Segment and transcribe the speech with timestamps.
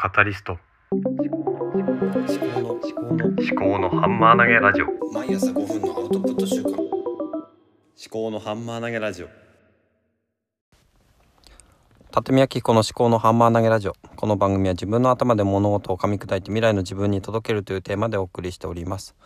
[0.00, 0.56] カタリスト。
[0.92, 4.86] 思考の思考の思考のハンマー投げラジオ。
[5.12, 6.78] 毎朝5分のアウトプット週間思
[8.08, 9.28] 考のハンマー投げラジオ。
[12.14, 13.96] 立見明彦の思考のハンマー投げラジオ。
[14.14, 19.16] この番組は自分の頭で物事を噛み砕いて未来の自分に届けるというテーマでお送りしております。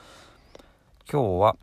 [1.06, 1.56] 今日は、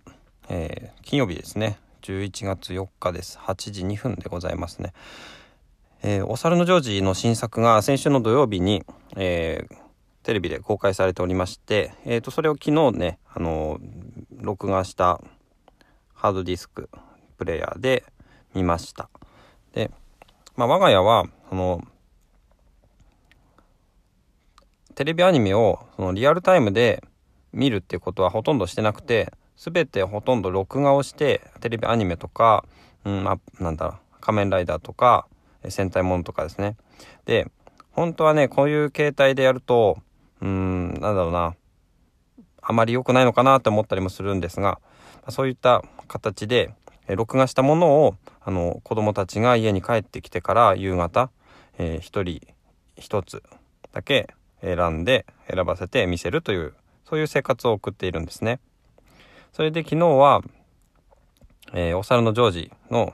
[0.49, 1.79] えー金曜日ですね。
[2.03, 3.39] 11月4日です。
[3.39, 4.93] 8時2分でございますね
[6.01, 8.83] えーお猿のジョージの新作が先週の土曜日に、
[9.15, 9.75] えー
[10.21, 14.09] テレビで公開されておりまして、えー、とそれを昨日ね、あのー
[14.41, 15.21] 録画した
[16.13, 16.89] ハードディスク
[17.37, 18.03] プレイヤーで
[18.53, 19.09] 見ました。
[19.73, 19.91] で、
[20.55, 21.81] まあ、我が家はその
[24.95, 27.03] テレビアニメをそのリアルタイムで
[27.53, 32.65] 見るってことはほとんどしてなくて全てほとんど録画をしてテレビアニメとか、
[33.05, 35.27] うんまあ、なんだ仮面ライダーとか
[35.67, 36.77] 戦隊ものとかですね
[37.25, 37.51] で
[37.91, 39.97] 本当はねこういう形態でやると
[40.41, 41.55] うーんなんだろうな
[42.61, 44.79] あまり良くないのかなって思ったりもするんですが、
[45.29, 46.71] そういった形で
[47.07, 51.31] え録画したものをあの子供たちが家に帰ってきてから夕方、
[51.79, 52.23] えー人
[52.95, 53.41] 一つ
[53.91, 54.27] だけ
[54.61, 56.73] 選んで選ばせて見せるという
[57.05, 58.59] そういう生活を送っているんですね。
[59.51, 60.41] それで昨日は、
[61.73, 63.13] えーお猿のジョージの、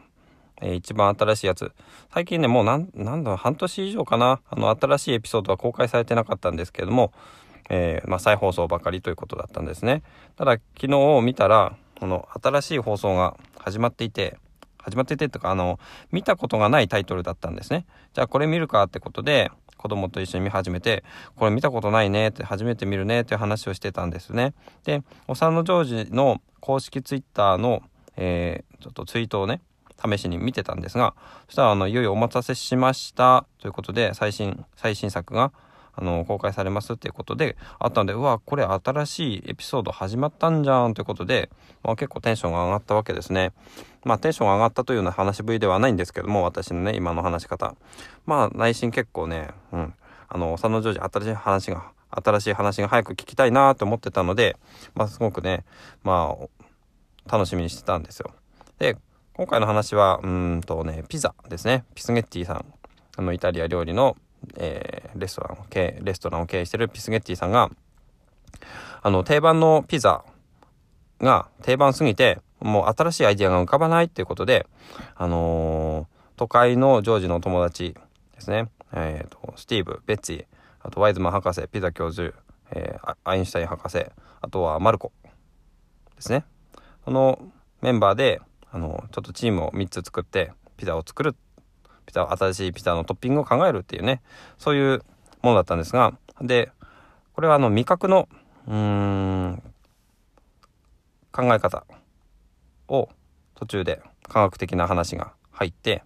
[0.66, 1.71] えー一番新しいやつ。
[2.11, 4.41] 最近ねもうなんなんだ半年以上かな。
[4.49, 7.13] あの新しいエピソードは公開されてなかったんですけども、
[7.69, 10.02] えーまあ、再放送ばかりということだったんですね。
[10.38, 14.38] ただ昨日見たらこの新しい放送が始まっていて
[14.80, 15.80] 始まっててとかあの
[16.11, 17.86] 見たことがないタイトルだったんですね。
[18.13, 21.03] じゃあこれ見るかってことで子供と一緒に見始めて
[21.36, 24.55] これ見たことないねって初めて見るねっていう話をしてたんですね。
[24.83, 27.83] でお産のジョージの公式ツイッターの、
[28.17, 29.61] えーちょっとツイートをね
[30.03, 31.15] 試しに見てたんですが
[31.47, 35.52] そしたらあのいよいよお待たせしましたということで最新最新作が
[35.97, 41.49] あの公開されますっていうことであったのでうわこれ新しいエピソード始まったんじゃんということで、
[41.83, 43.53] まあ、結構テンションが上がったわけですね。
[44.03, 47.75] まあテンションが上がったというような話ぶりではないんですけども私のね今の話し方
[48.25, 49.93] まあ内心結構ねうん
[50.27, 54.58] あの佐野ジョージ新しい話が新しい話が早く聞きたいなと思ってたので
[54.93, 55.64] まあすごくね
[56.03, 56.36] ま
[57.27, 58.31] あ楽しみにしてたんですよ。
[58.80, 58.97] で
[59.37, 61.83] 今回の話はうんとねピザですね。
[61.93, 62.65] ピスゲッティさん。
[63.17, 64.15] あのイタリア料理の、
[64.55, 67.69] えーレストランを経営レストランを経営してるピスゲッティさんが
[69.01, 70.23] あの定番のピザ
[71.19, 74.67] が定番すぎてもう新しいアイディアが浮かばないっていうことで
[75.15, 77.95] あのー都会のジョージの友達
[78.33, 80.45] ですね、えーとスティーブベッツィ
[80.81, 82.33] あとワイズマン博士ピザ教授、
[82.71, 84.05] えーアインシュタイン博士
[84.41, 85.11] あとはマルコ
[86.15, 86.45] ですね。
[87.03, 87.39] その
[87.81, 88.41] メンバーで
[88.75, 91.33] あのちょっとチームを3つ作ってピザを作る
[92.05, 94.21] ピザ新しいピザのトッピングを考えるっていうね
[94.58, 95.02] そういう
[95.41, 96.69] ものだったんですがで
[97.33, 98.27] これはあの味覚の
[98.67, 99.64] うん
[101.31, 101.85] 考え方
[102.89, 103.08] を
[103.55, 106.03] 途中で科学的な話が入って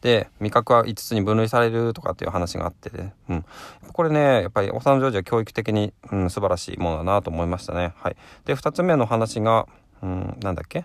[0.00, 3.44] で味覚は5つに分類されるとかっていう話があってね、うん、
[3.92, 7.92] これねやっぱりオサンジョージは教育的に、うん、素晴らしいものだなと思いましたね。
[7.96, 9.66] はい、で2つ目の話が、
[10.00, 10.84] うん、なんだっけ？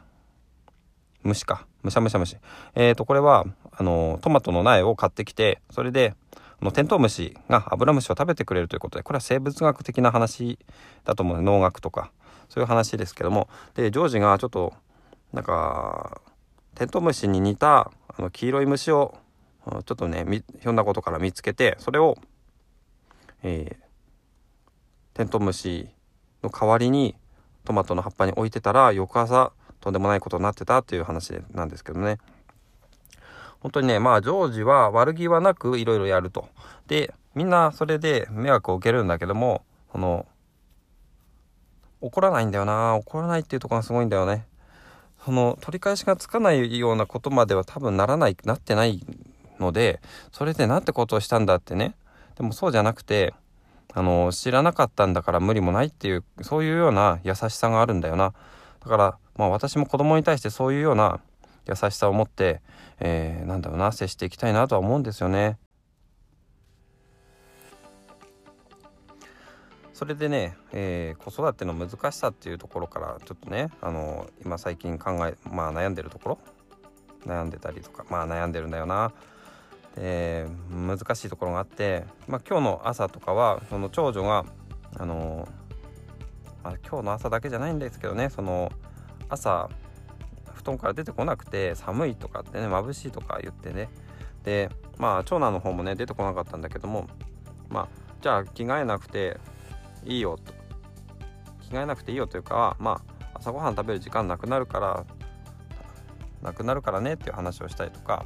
[1.24, 1.66] 虫か。
[1.82, 2.38] むしゃむしゃ虫。
[2.76, 6.16] えー、とこれはあのトマトの苗を買ってきてそれで
[6.62, 10.60] あのテントウムシがアブラムシを食べてくれるということでこれは生物学的な話
[11.04, 11.42] だと思う。
[11.42, 12.12] 農学とか。
[12.50, 13.48] そういう話ですけども。
[13.74, 14.74] でジョージがちょっと
[15.32, 16.22] なんか
[16.76, 19.18] テントウムシに似たあの黄色い虫を
[19.66, 20.26] ちょっとね
[20.60, 22.18] ひょんなことから見つけてそれを、
[23.42, 23.84] えー
[25.14, 25.90] テントウムシ
[26.42, 27.16] の代わりに
[27.66, 29.52] トマトの葉っぱに置いてたら翌朝
[29.84, 32.18] とんでもないことになってたっていう話なんですけどね。
[33.60, 36.48] 本当にねまあジョージは悪気はなくいろいろやると。
[36.88, 40.26] でみんなそれで迷惑を受けるんだけどもその
[42.00, 42.96] 怒らないんだよな。
[42.96, 44.46] 怒らないっていうとこがすごいんだよね。
[45.26, 49.06] その取り返しがつかないようなことまでは多分ならないなってない
[49.60, 50.00] ので
[50.32, 51.96] それでなんてことをしたんだってね。
[52.38, 53.34] でもそうじゃなくて
[53.94, 58.34] あの知らなかったんだから無理もないっていうそういうような優しさがあるんだよな。
[58.80, 61.20] だからまあ私も子供に対してそういうような
[61.68, 62.62] 優しさを持って、
[63.00, 65.58] えーなんだろうな接していきたいなとは思うんですよね。
[69.94, 76.40] それでね、えー子育ての難しさっていうところからちょっとねあの今最近考えまあ悩んでるところ
[77.26, 79.14] 悩んでたりとかまあ悩んでるんだよな。
[79.96, 84.44] で難しいところがあって、まあ、今日の朝とかはその長女が
[84.98, 85.48] あの、
[86.64, 88.72] まあ、今日の朝だけじゃないんですけどねその
[89.34, 89.70] 朝
[90.54, 93.90] 布団から出てこなくて寒いとかってね眩しいとか言ってね。
[94.44, 97.08] でまあ長男の方もね出てこなかったんだけども
[97.70, 97.88] まあ
[98.22, 99.38] じゃあ着替えなくて
[100.06, 100.54] いいよと
[101.62, 103.02] 着替えなくていいよというかま
[103.32, 105.06] あ朝ごはん食べる時間なくなるから
[106.42, 108.26] なくなるからねっていう話をしたりとか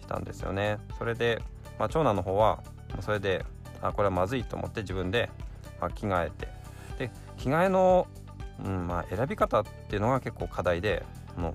[0.00, 0.78] したんですよね。
[0.98, 1.40] それで、
[1.78, 2.62] まあ、長男の方は
[3.00, 3.44] それで
[3.80, 5.30] あこれはまずいと思って自分で、
[5.80, 6.48] まあ、着替えて。
[6.98, 8.06] で着替えの、
[8.64, 11.04] うんまあ、選び方っていうのが結構課題で
[11.36, 11.54] の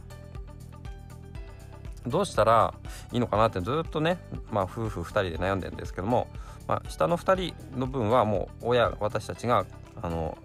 [2.06, 2.74] どうしたら
[3.12, 4.18] いいのかなってずっとね、
[4.52, 6.28] まあ、夫婦2人で悩んでるんですけども、
[6.68, 9.66] まあ、下の2人の分はもう親私たちが
[10.02, 10.38] あの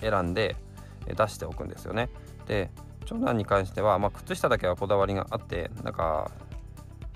[0.00, 0.56] 選んで
[1.06, 2.08] 出しておくんですよね。
[2.46, 2.70] で
[3.04, 6.30] 長男に関しては、まあ、靴下だけはこだわりがあってなんか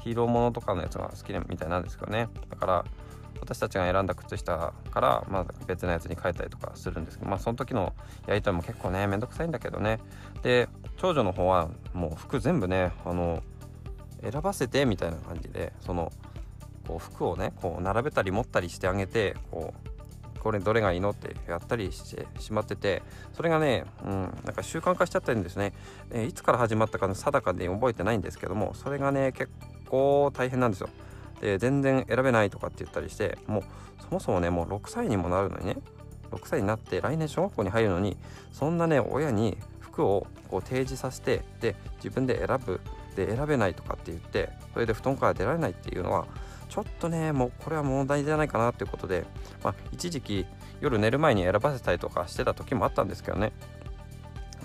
[0.02, 2.84] ヒーローものとかのやつが好きみたいなんですけどねだから
[3.40, 7.94] 私たちが選んだ靴下から、まあ、別のやつに変えたりとかするんですけどまあその時の
[8.26, 9.98] やり取りも結構ねめんどくさいんだけどね。
[10.42, 13.42] で長女の方はもう服全部ねあの
[14.22, 16.12] 選ばせてみたいな感じでその
[16.86, 19.88] こう服をねこう並べたり持ったりしてあげてこう
[20.38, 23.02] これどれがいいのってやったりしてしまってて
[23.34, 24.12] それがね、うん、
[24.44, 25.72] なんか習慣化しちゃってるんですね、
[26.10, 29.50] えいつから始まったかの定かで覚えてないんですけどもそれがね結
[29.88, 30.88] 構大変なんですよ。
[31.40, 33.62] で全然選べないとかって言ったりしてもう
[34.02, 35.76] そもそもねもう6歳にもなるのにね
[36.30, 38.16] 6歳になって来年小学校に入るのに
[38.52, 42.80] そんなね親に服をこう提示させてで自分で選ぶ
[43.16, 46.26] で選べないとかって言ってそれで布団から出られないっていうのは
[46.68, 49.24] ちょっとねもうこれは問題じゃないかなっていうことで、
[49.64, 50.46] まあ、一時期
[50.80, 53.52] 夜寝る前に選ばせたりとかしてた時もあったんですけどね。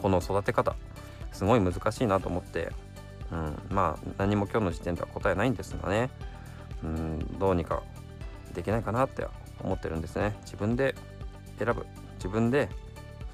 [0.02, 0.76] この育て方
[1.32, 2.72] すごい難しいなと思って、
[3.32, 6.10] うん、まあ何も今日の時点では答えないんですがね、
[6.84, 7.82] うん、どうにか
[8.54, 9.26] できないかなって
[9.64, 10.96] 思ってるんですね自分で
[11.58, 11.86] 選ぶ
[12.16, 12.70] 自分で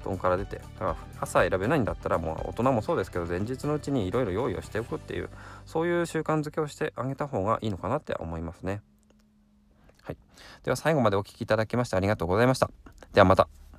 [0.02, 5.28] 布団から出てだから朝選べないんだったらもう大人もそうですけど前日のうちにいろいろ用意をしておくっていう
[5.66, 8.80] そういう習慣づけをしてあげた方がいいのかなって思いますね。
[10.02, 10.16] はい、
[10.64, 12.70] では最後までお聴きいただきましてありがとうございました。
[13.12, 13.69] ではまた。